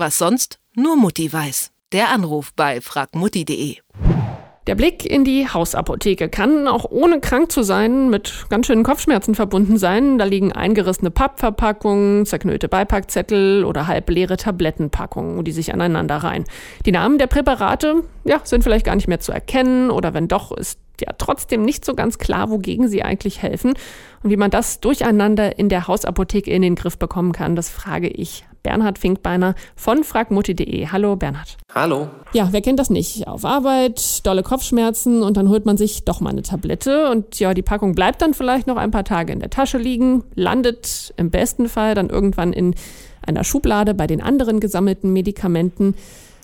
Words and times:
Was 0.00 0.16
sonst 0.16 0.60
nur 0.74 0.96
Mutti 0.96 1.30
weiß. 1.30 1.72
Der 1.92 2.08
Anruf 2.08 2.54
bei 2.54 2.80
fragmutti.de. 2.80 3.76
Der 4.66 4.74
Blick 4.74 5.04
in 5.04 5.24
die 5.24 5.46
Hausapotheke 5.46 6.30
kann 6.30 6.66
auch 6.68 6.86
ohne 6.90 7.20
krank 7.20 7.52
zu 7.52 7.62
sein 7.62 8.08
mit 8.08 8.46
ganz 8.48 8.66
schönen 8.66 8.82
Kopfschmerzen 8.82 9.34
verbunden 9.34 9.76
sein. 9.76 10.16
Da 10.16 10.24
liegen 10.24 10.52
eingerissene 10.52 11.10
Pappverpackungen, 11.10 12.24
zerknüllte 12.24 12.66
Beipackzettel 12.66 13.62
oder 13.62 13.88
halbleere 13.88 14.38
Tablettenpackungen, 14.38 15.44
die 15.44 15.52
sich 15.52 15.74
aneinander 15.74 16.16
reihen. 16.16 16.44
Die 16.86 16.92
Namen 16.92 17.18
der 17.18 17.26
Präparate 17.26 18.02
ja, 18.24 18.40
sind 18.42 18.64
vielleicht 18.64 18.86
gar 18.86 18.96
nicht 18.96 19.08
mehr 19.08 19.20
zu 19.20 19.32
erkennen 19.32 19.90
oder 19.90 20.14
wenn 20.14 20.28
doch, 20.28 20.50
ist 20.56 20.78
ja 20.98 21.12
trotzdem 21.18 21.60
nicht 21.60 21.84
so 21.84 21.92
ganz 21.92 22.16
klar, 22.16 22.48
wogegen 22.48 22.88
sie 22.88 23.02
eigentlich 23.02 23.42
helfen. 23.42 23.74
Und 24.22 24.30
wie 24.30 24.38
man 24.38 24.50
das 24.50 24.80
durcheinander 24.80 25.58
in 25.58 25.68
der 25.68 25.88
Hausapotheke 25.88 26.50
in 26.50 26.62
den 26.62 26.74
Griff 26.74 26.96
bekommen 26.96 27.32
kann, 27.32 27.54
das 27.54 27.68
frage 27.68 28.08
ich 28.08 28.46
Bernhard 28.62 28.98
Finkbeiner 28.98 29.54
von 29.76 30.04
fragmutti.de. 30.04 30.88
Hallo 30.88 31.16
Bernhard. 31.16 31.56
Hallo. 31.74 32.08
Ja, 32.32 32.48
wer 32.50 32.60
kennt 32.60 32.78
das 32.78 32.90
nicht? 32.90 33.26
Auf 33.26 33.44
Arbeit, 33.44 34.26
dolle 34.26 34.42
Kopfschmerzen 34.42 35.22
und 35.22 35.36
dann 35.36 35.48
holt 35.48 35.66
man 35.66 35.76
sich 35.76 36.04
doch 36.04 36.20
mal 36.20 36.30
eine 36.30 36.42
Tablette 36.42 37.10
und 37.10 37.38
ja, 37.40 37.54
die 37.54 37.62
Packung 37.62 37.94
bleibt 37.94 38.22
dann 38.22 38.34
vielleicht 38.34 38.66
noch 38.66 38.76
ein 38.76 38.90
paar 38.90 39.04
Tage 39.04 39.32
in 39.32 39.40
der 39.40 39.50
Tasche 39.50 39.78
liegen, 39.78 40.24
landet 40.34 41.14
im 41.16 41.30
besten 41.30 41.68
Fall 41.68 41.94
dann 41.94 42.10
irgendwann 42.10 42.52
in 42.52 42.74
einer 43.26 43.44
Schublade 43.44 43.94
bei 43.94 44.06
den 44.06 44.22
anderen 44.22 44.60
gesammelten 44.60 45.12
Medikamenten. 45.12 45.94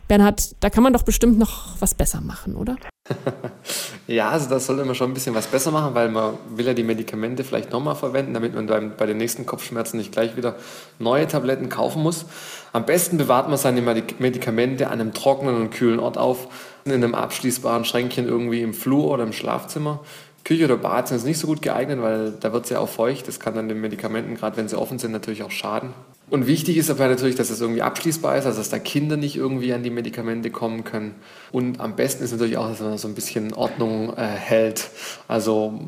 Bernhard, 0.08 0.54
da 0.60 0.70
kann 0.70 0.82
man 0.82 0.92
doch 0.92 1.02
bestimmt 1.02 1.38
noch 1.38 1.80
was 1.80 1.94
besser 1.94 2.20
machen, 2.20 2.56
oder? 2.56 2.76
ja, 4.06 4.30
also 4.30 4.48
das 4.48 4.66
sollte 4.66 4.84
man 4.84 4.94
schon 4.94 5.10
ein 5.10 5.14
bisschen 5.14 5.34
was 5.34 5.46
besser 5.46 5.70
machen, 5.70 5.94
weil 5.94 6.08
man 6.08 6.34
will 6.50 6.66
ja 6.66 6.74
die 6.74 6.82
Medikamente 6.82 7.44
vielleicht 7.44 7.70
nochmal 7.70 7.94
verwenden, 7.94 8.34
damit 8.34 8.54
man 8.54 8.66
beim, 8.66 8.92
bei 8.96 9.06
den 9.06 9.16
nächsten 9.16 9.46
Kopfschmerzen 9.46 9.96
nicht 9.98 10.12
gleich 10.12 10.36
wieder 10.36 10.56
neue 10.98 11.26
Tabletten 11.26 11.68
kaufen 11.68 12.02
muss. 12.02 12.26
Am 12.72 12.84
besten 12.84 13.16
bewahrt 13.18 13.48
man 13.48 13.58
seine 13.58 13.80
Medikamente 13.82 14.88
an 14.88 15.00
einem 15.00 15.12
trockenen 15.12 15.56
und 15.56 15.70
kühlen 15.70 16.00
Ort 16.00 16.18
auf, 16.18 16.48
in 16.84 16.92
einem 16.92 17.14
abschließbaren 17.14 17.84
Schränkchen 17.84 18.26
irgendwie 18.26 18.62
im 18.62 18.74
Flur 18.74 19.10
oder 19.10 19.24
im 19.24 19.32
Schlafzimmer. 19.32 20.00
Küche 20.46 20.64
oder 20.64 20.76
Bad 20.76 21.08
sind 21.08 21.24
nicht 21.24 21.40
so 21.40 21.48
gut 21.48 21.60
geeignet, 21.60 22.00
weil 22.00 22.30
da 22.38 22.52
wird 22.52 22.64
es 22.64 22.70
ja 22.70 22.78
auch 22.78 22.88
feucht. 22.88 23.26
Das 23.26 23.40
kann 23.40 23.56
dann 23.56 23.68
den 23.68 23.80
Medikamenten, 23.80 24.36
gerade 24.36 24.56
wenn 24.56 24.68
sie 24.68 24.78
offen 24.78 25.00
sind, 25.00 25.10
natürlich 25.10 25.42
auch 25.42 25.50
schaden. 25.50 25.90
Und 26.30 26.46
wichtig 26.46 26.76
ist 26.76 26.88
aber 26.88 27.08
natürlich, 27.08 27.34
dass 27.34 27.50
es 27.50 27.60
irgendwie 27.60 27.82
abschließbar 27.82 28.36
ist, 28.36 28.46
also 28.46 28.58
dass 28.58 28.70
da 28.70 28.78
Kinder 28.78 29.16
nicht 29.16 29.36
irgendwie 29.36 29.72
an 29.72 29.82
die 29.82 29.90
Medikamente 29.90 30.50
kommen 30.50 30.84
können. 30.84 31.16
Und 31.50 31.80
am 31.80 31.96
besten 31.96 32.22
ist 32.22 32.30
natürlich 32.30 32.58
auch, 32.58 32.68
dass 32.68 32.80
man 32.80 32.96
so 32.96 33.08
ein 33.08 33.16
bisschen 33.16 33.54
Ordnung 33.54 34.16
äh, 34.16 34.22
hält. 34.22 34.88
Also 35.26 35.80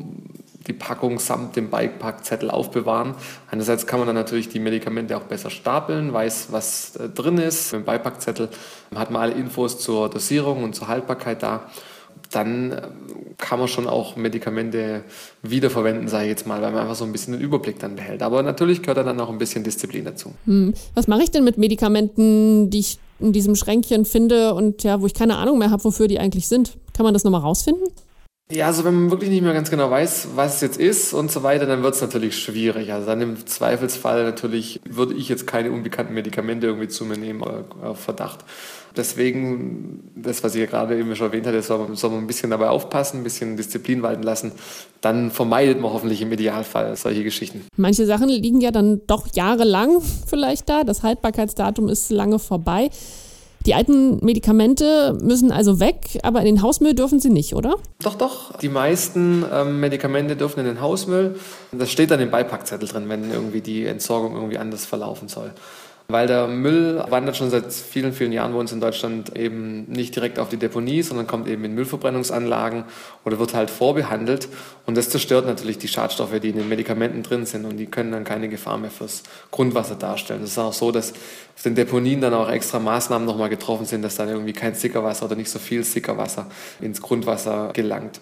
die 0.67 0.73
Packung 0.73 1.19
samt 1.19 1.55
dem 1.55 1.69
Beipackzettel 1.69 2.51
aufbewahren. 2.51 3.15
Einerseits 3.49 3.87
kann 3.87 3.99
man 3.99 4.07
dann 4.07 4.15
natürlich 4.15 4.49
die 4.49 4.59
Medikamente 4.59 5.15
auch 5.15 5.23
besser 5.23 5.49
stapeln, 5.49 6.11
weiß, 6.11 6.49
was 6.51 6.97
äh, 6.97 7.07
drin 7.07 7.37
ist. 7.37 7.71
Mit 7.71 7.83
dem 7.83 7.85
Beipackzettel 7.85 8.49
hat 8.93 9.09
man 9.09 9.21
alle 9.21 9.33
Infos 9.35 9.79
zur 9.79 10.09
Dosierung 10.09 10.63
und 10.63 10.75
zur 10.75 10.89
Haltbarkeit 10.89 11.43
da 11.43 11.69
dann 12.31 12.71
ähm, 12.71 13.35
kann 13.37 13.59
man 13.59 13.67
schon 13.67 13.87
auch 13.87 14.15
Medikamente 14.15 15.03
wiederverwenden, 15.41 16.07
sage 16.07 16.25
ich 16.25 16.29
jetzt 16.29 16.47
mal, 16.47 16.61
weil 16.61 16.71
man 16.71 16.81
einfach 16.81 16.95
so 16.95 17.05
ein 17.05 17.11
bisschen 17.11 17.33
den 17.33 17.41
Überblick 17.41 17.79
dann 17.79 17.95
behält. 17.95 18.21
Aber 18.21 18.43
natürlich 18.43 18.81
gehört 18.81 18.97
dann 18.97 19.19
auch 19.19 19.29
ein 19.29 19.37
bisschen 19.37 19.63
Disziplin 19.63 20.05
dazu. 20.05 20.33
Hm. 20.45 20.73
Was 20.93 21.07
mache 21.07 21.23
ich 21.23 21.31
denn 21.31 21.43
mit 21.43 21.57
Medikamenten, 21.57 22.69
die 22.69 22.79
ich 22.79 22.99
in 23.19 23.33
diesem 23.33 23.55
Schränkchen 23.55 24.05
finde 24.05 24.53
und 24.53 24.83
ja, 24.83 25.01
wo 25.01 25.05
ich 25.05 25.13
keine 25.13 25.37
Ahnung 25.37 25.57
mehr 25.57 25.71
habe, 25.71 25.83
wofür 25.83 26.07
die 26.07 26.19
eigentlich 26.19 26.47
sind? 26.47 26.77
Kann 26.93 27.03
man 27.03 27.13
das 27.13 27.23
nochmal 27.23 27.41
rausfinden? 27.41 27.87
Ja, 28.51 28.65
also 28.65 28.83
wenn 28.83 28.95
man 28.95 29.11
wirklich 29.11 29.29
nicht 29.29 29.43
mehr 29.43 29.53
ganz 29.53 29.69
genau 29.69 29.91
weiß, 29.91 30.29
was 30.33 30.55
es 30.55 30.61
jetzt 30.61 30.79
ist 30.79 31.13
und 31.13 31.31
so 31.31 31.43
weiter, 31.43 31.67
dann 31.67 31.83
wird 31.83 31.93
es 31.93 32.01
natürlich 32.01 32.35
schwierig. 32.35 32.91
Also 32.91 33.05
dann 33.05 33.21
im 33.21 33.45
Zweifelsfall 33.45 34.23
natürlich 34.23 34.81
würde 34.89 35.13
ich 35.13 35.29
jetzt 35.29 35.45
keine 35.45 35.71
unbekannten 35.71 36.15
Medikamente 36.15 36.65
irgendwie 36.65 36.87
zu 36.87 37.05
mir 37.05 37.17
nehmen 37.17 37.43
auf 37.43 37.99
Verdacht. 37.99 38.39
Deswegen, 38.97 40.11
das, 40.15 40.43
was 40.43 40.55
ich 40.55 40.61
ja 40.61 40.65
gerade 40.65 40.97
eben 40.97 41.15
schon 41.15 41.27
erwähnt 41.27 41.45
hatte, 41.45 41.61
soll 41.61 41.77
man, 41.77 41.95
soll 41.95 42.09
man 42.09 42.21
ein 42.21 42.27
bisschen 42.27 42.49
dabei 42.49 42.69
aufpassen, 42.69 43.17
ein 43.17 43.23
bisschen 43.23 43.55
Disziplin 43.55 44.01
walten 44.01 44.23
lassen. 44.23 44.51
Dann 44.99 45.29
vermeidet 45.29 45.79
man 45.79 45.93
hoffentlich 45.93 46.23
im 46.23 46.31
Idealfall 46.31 46.95
solche 46.95 47.23
Geschichten. 47.23 47.67
Manche 47.77 48.07
Sachen 48.07 48.29
liegen 48.29 48.61
ja 48.61 48.71
dann 48.71 49.01
doch 49.05 49.27
jahrelang 49.31 50.01
vielleicht 50.25 50.67
da. 50.69 50.83
Das 50.83 51.03
Haltbarkeitsdatum 51.03 51.87
ist 51.87 52.09
lange 52.09 52.39
vorbei. 52.39 52.89
Die 53.69 53.75
alten 53.75 54.17
Medikamente 54.25 55.15
müssen 55.21 55.51
also 55.51 55.79
weg, 55.79 56.17
aber 56.23 56.39
in 56.39 56.45
den 56.45 56.63
Hausmüll 56.63 56.95
dürfen 56.95 57.19
sie 57.19 57.29
nicht, 57.29 57.53
oder? 57.53 57.75
Doch, 58.01 58.15
doch. 58.15 58.57
Die 58.57 58.67
meisten 58.67 59.45
ähm, 59.53 59.79
Medikamente 59.79 60.35
dürfen 60.35 60.61
in 60.61 60.65
den 60.65 60.81
Hausmüll. 60.81 61.35
Das 61.71 61.91
steht 61.91 62.09
dann 62.09 62.19
im 62.19 62.31
Beipackzettel 62.31 62.87
drin, 62.87 63.09
wenn 63.09 63.29
irgendwie 63.29 63.61
die 63.61 63.85
Entsorgung 63.85 64.33
irgendwie 64.33 64.57
anders 64.57 64.87
verlaufen 64.87 65.27
soll. 65.27 65.51
Weil 66.11 66.25
der 66.25 66.47
Müll 66.47 67.03
wandert 67.07 67.37
schon 67.37 67.51
seit 67.51 67.71
vielen, 67.71 68.13
vielen 68.13 68.31
Jahren 68.31 68.53
bei 68.53 68.57
uns 68.57 68.71
in 68.71 68.81
Deutschland 68.81 69.37
eben 69.37 69.83
nicht 69.83 70.15
direkt 70.15 70.39
auf 70.39 70.49
die 70.49 70.57
Deponie, 70.57 71.03
sondern 71.03 71.27
kommt 71.27 71.47
eben 71.47 71.63
in 71.63 71.75
Müllverbrennungsanlagen 71.75 72.85
oder 73.25 73.37
wird 73.37 73.53
halt 73.53 73.69
vorbehandelt. 73.69 74.47
Und 74.87 74.97
das 74.97 75.11
zerstört 75.11 75.45
natürlich 75.45 75.77
die 75.77 75.87
Schadstoffe, 75.87 76.39
die 76.39 76.49
in 76.49 76.55
den 76.55 76.67
Medikamenten 76.67 77.21
drin 77.21 77.45
sind 77.45 77.63
und 77.65 77.77
die 77.77 77.85
können 77.85 78.11
dann 78.11 78.23
keine 78.23 78.49
Gefahr 78.49 78.79
mehr 78.79 78.89
fürs 78.89 79.21
Grundwasser 79.51 79.93
darstellen. 79.93 80.41
Es 80.41 80.53
ist 80.53 80.57
auch 80.57 80.73
so, 80.73 80.91
dass 80.91 81.11
auf 81.11 81.61
den 81.63 81.75
Deponien 81.75 82.21
dann 82.21 82.33
auch 82.33 82.49
extra 82.49 82.79
Maßnahmen 82.79 83.27
nochmal 83.27 83.49
getroffen 83.49 83.85
sind, 83.85 84.01
dass 84.01 84.15
dann 84.15 84.29
irgendwie 84.29 84.53
kein 84.53 84.73
Sickerwasser 84.73 85.27
oder 85.27 85.35
nicht 85.35 85.51
so 85.51 85.59
viel 85.59 85.83
Sickerwasser 85.83 86.47
ins 86.81 87.03
Grundwasser 87.03 87.69
gelangt. 87.73 88.19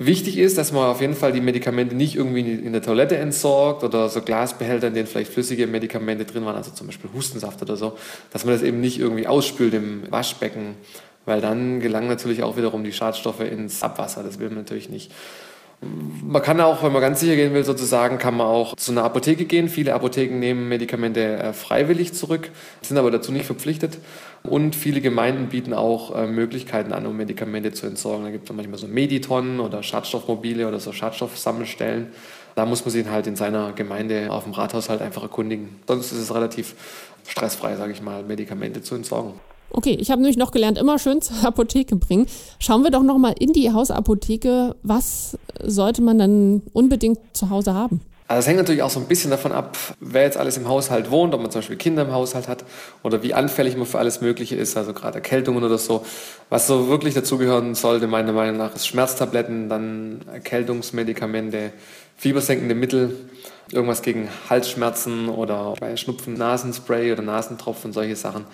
Wichtig 0.00 0.38
ist, 0.38 0.56
dass 0.56 0.70
man 0.70 0.84
auf 0.84 1.00
jeden 1.00 1.16
Fall 1.16 1.32
die 1.32 1.40
Medikamente 1.40 1.96
nicht 1.96 2.14
irgendwie 2.14 2.52
in 2.52 2.72
der 2.72 2.82
Toilette 2.82 3.16
entsorgt 3.16 3.82
oder 3.82 4.08
so 4.08 4.22
Glasbehälter, 4.22 4.86
in 4.86 4.94
denen 4.94 5.08
vielleicht 5.08 5.32
flüssige 5.32 5.66
Medikamente 5.66 6.24
drin 6.24 6.44
waren, 6.44 6.54
also 6.54 6.70
zum 6.70 6.86
Beispiel 6.86 7.10
Hustensaft 7.12 7.60
oder 7.62 7.74
so, 7.74 7.98
dass 8.30 8.44
man 8.44 8.54
das 8.54 8.62
eben 8.62 8.80
nicht 8.80 9.00
irgendwie 9.00 9.26
ausspült 9.26 9.74
im 9.74 10.04
Waschbecken, 10.08 10.76
weil 11.24 11.40
dann 11.40 11.80
gelangen 11.80 12.06
natürlich 12.06 12.44
auch 12.44 12.56
wiederum 12.56 12.84
die 12.84 12.92
Schadstoffe 12.92 13.40
ins 13.40 13.82
Abwasser. 13.82 14.22
Das 14.22 14.38
will 14.38 14.48
man 14.50 14.58
natürlich 14.58 14.88
nicht. 14.88 15.10
Man 15.80 16.42
kann 16.42 16.60
auch, 16.60 16.82
wenn 16.82 16.92
man 16.92 17.00
ganz 17.00 17.20
sicher 17.20 17.36
gehen 17.36 17.54
will, 17.54 17.64
sozusagen, 17.64 18.18
kann 18.18 18.36
man 18.36 18.48
auch 18.48 18.74
zu 18.74 18.90
einer 18.90 19.04
Apotheke 19.04 19.44
gehen. 19.44 19.68
Viele 19.68 19.94
Apotheken 19.94 20.38
nehmen 20.38 20.68
Medikamente 20.68 21.20
äh, 21.36 21.52
freiwillig 21.52 22.14
zurück, 22.14 22.50
sind 22.82 22.98
aber 22.98 23.12
dazu 23.12 23.30
nicht 23.30 23.46
verpflichtet. 23.46 23.98
Und 24.42 24.74
viele 24.74 25.00
Gemeinden 25.00 25.48
bieten 25.48 25.72
auch 25.74 26.16
äh, 26.16 26.26
Möglichkeiten 26.26 26.92
an, 26.92 27.06
um 27.06 27.16
Medikamente 27.16 27.72
zu 27.72 27.86
entsorgen. 27.86 28.24
Da 28.24 28.30
gibt 28.32 28.50
es 28.50 28.54
manchmal 28.54 28.78
so 28.78 28.88
Meditonnen 28.88 29.60
oder 29.60 29.84
Schadstoffmobile 29.84 30.66
oder 30.66 30.80
so 30.80 30.92
Schadstoffsammelstellen. 30.92 32.08
Da 32.56 32.66
muss 32.66 32.84
man 32.84 32.90
sich 32.90 33.06
halt 33.06 33.28
in 33.28 33.36
seiner 33.36 33.72
Gemeinde 33.72 34.32
auf 34.32 34.42
dem 34.42 34.54
Rathaus 34.54 34.88
halt 34.88 35.00
einfach 35.00 35.22
erkundigen. 35.22 35.78
Sonst 35.86 36.10
ist 36.10 36.18
es 36.18 36.34
relativ 36.34 36.74
stressfrei, 37.28 37.76
sage 37.76 37.92
ich 37.92 38.02
mal, 38.02 38.24
Medikamente 38.24 38.82
zu 38.82 38.96
entsorgen. 38.96 39.34
Okay, 39.70 39.96
ich 40.00 40.10
habe 40.10 40.22
nämlich 40.22 40.38
noch 40.38 40.50
gelernt, 40.50 40.78
immer 40.78 40.98
schön 40.98 41.20
zur 41.20 41.36
Apotheke 41.44 41.96
bringen. 41.96 42.26
Schauen 42.58 42.84
wir 42.84 42.90
doch 42.90 43.02
noch 43.02 43.18
mal 43.18 43.34
in 43.38 43.52
die 43.52 43.72
Hausapotheke. 43.72 44.74
Was 44.82 45.38
sollte 45.62 46.02
man 46.02 46.18
dann 46.18 46.62
unbedingt 46.72 47.18
zu 47.32 47.50
Hause 47.50 47.74
haben? 47.74 48.00
Also 48.30 48.40
es 48.40 48.46
hängt 48.46 48.58
natürlich 48.58 48.82
auch 48.82 48.90
so 48.90 49.00
ein 49.00 49.06
bisschen 49.06 49.30
davon 49.30 49.52
ab, 49.52 49.78
wer 50.00 50.24
jetzt 50.24 50.36
alles 50.36 50.58
im 50.58 50.68
Haushalt 50.68 51.10
wohnt, 51.10 51.32
ob 51.32 51.40
man 51.40 51.50
zum 51.50 51.60
Beispiel 51.60 51.76
Kinder 51.76 52.02
im 52.02 52.12
Haushalt 52.12 52.46
hat 52.46 52.62
oder 53.02 53.22
wie 53.22 53.32
anfällig 53.32 53.74
man 53.74 53.86
für 53.86 53.98
alles 53.98 54.20
Mögliche 54.20 54.54
ist, 54.54 54.76
also 54.76 54.92
gerade 54.92 55.14
Erkältungen 55.14 55.64
oder 55.64 55.78
so. 55.78 56.04
Was 56.50 56.66
so 56.66 56.88
wirklich 56.88 57.14
dazugehören 57.14 57.74
sollte, 57.74 58.06
meiner 58.06 58.34
Meinung 58.34 58.58
nach, 58.58 58.74
ist 58.74 58.86
Schmerztabletten, 58.86 59.70
dann 59.70 60.20
Erkältungsmedikamente, 60.30 61.72
fiebersenkende 62.18 62.74
Mittel, 62.74 63.16
irgendwas 63.72 64.02
gegen 64.02 64.28
Halsschmerzen 64.50 65.30
oder 65.30 65.72
bei 65.80 65.96
Schnupfen, 65.96 66.34
Nasenspray 66.34 67.12
oder 67.12 67.22
Nasentropfen, 67.22 67.94
solche 67.94 68.16
Sachen. 68.16 68.44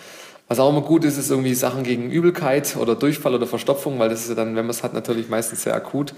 Was 0.47 0.59
auch 0.59 0.69
immer 0.69 0.83
gut 0.83 1.05
ist, 1.05 1.17
ist 1.17 1.31
irgendwie 1.31 1.55
Sachen 1.55 1.85
gegen 1.85 2.11
Übelkeit 2.11 2.77
oder 2.77 2.95
Durchfall 2.95 3.35
oder 3.35 3.47
Verstopfung, 3.47 3.99
weil 3.99 4.11
das 4.11 4.23
ist 4.23 4.29
ja 4.29 4.35
dann, 4.35 4.49
wenn 4.57 4.67
man 4.67 4.71
es 4.71 4.83
hat, 4.83 4.93
natürlich 4.93 5.31
meistens 5.31 5.63
sehr 5.63 5.75
akut. 5.75 6.13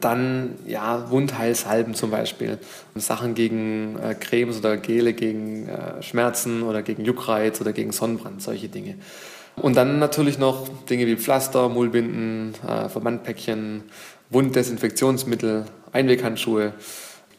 Dann 0.00 0.54
ja 0.64 1.10
Wundheilsalben 1.10 1.94
zum 1.94 2.12
Beispiel. 2.12 2.58
Sachen 2.94 3.34
gegen 3.34 3.98
äh, 3.98 4.14
Cremes 4.14 4.58
oder 4.58 4.76
Gele 4.76 5.12
gegen 5.12 5.68
äh, 5.68 6.00
Schmerzen 6.02 6.62
oder 6.62 6.82
gegen 6.82 7.04
Juckreiz 7.04 7.60
oder 7.60 7.72
gegen 7.72 7.90
Sonnenbrand, 7.90 8.40
solche 8.42 8.68
Dinge. 8.68 8.94
Und 9.56 9.76
dann 9.76 9.98
natürlich 9.98 10.38
noch 10.38 10.68
Dinge 10.88 11.06
wie 11.06 11.16
Pflaster, 11.16 11.68
Mullbinden, 11.68 12.54
äh, 12.66 12.88
Verbandpäckchen, 12.88 13.82
Wunddesinfektionsmittel, 14.30 15.64
Einweghandschuhe, 15.92 16.74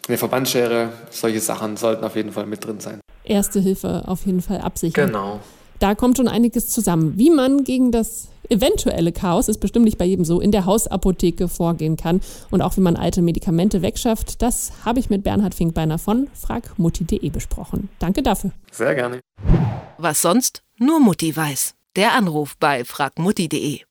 eine 0.08 0.18
Verbandschere, 0.18 0.90
solche 1.12 1.40
Sachen 1.40 1.78
sollten 1.78 2.04
auf 2.04 2.16
jeden 2.18 2.32
Fall 2.34 2.46
mit 2.46 2.66
drin 2.66 2.80
sein. 2.80 3.00
Erste 3.24 3.60
Hilfe 3.60 4.04
auf 4.06 4.26
jeden 4.26 4.42
Fall 4.42 4.60
absichern. 4.60 5.08
Genau. 5.08 5.40
Da 5.80 5.96
kommt 5.96 6.18
schon 6.18 6.28
einiges 6.28 6.70
zusammen. 6.70 7.14
Wie 7.18 7.30
man 7.30 7.64
gegen 7.64 7.92
das 7.92 8.30
eventuelle 8.50 9.12
Chaos, 9.12 9.48
ist 9.50 9.60
bestimmt 9.60 9.86
nicht 9.86 9.98
bei 9.98 10.06
jedem 10.06 10.26
so, 10.26 10.40
in 10.40 10.52
der 10.52 10.66
Hausapotheke 10.66 11.48
vorgehen 11.48 11.98
kann 11.98 12.22
und 12.52 12.62
auch 12.62 12.78
wie 12.78 12.82
man 12.82 12.96
alte 12.96 13.22
Medikamente 13.22 13.82
wegschafft, 13.82 14.42
das 14.42 14.72
habe 14.84 15.00
ich 15.00 15.10
mit 15.10 15.24
Bernhard 15.24 15.56
Finkbeiner 15.56 15.98
von 15.98 16.28
fragmutti.de 16.34 17.30
besprochen. 17.30 17.90
Danke 18.00 18.24
dafür. 18.24 18.52
Sehr 18.72 18.96
gerne. 18.96 19.20
Was 19.98 20.22
sonst 20.22 20.64
nur 20.78 21.00
Mutti 21.00 21.36
weiß. 21.36 21.74
Der 21.96 22.14
Anruf 22.14 22.58
bei 22.58 22.84
fragmutti.de. 22.84 23.80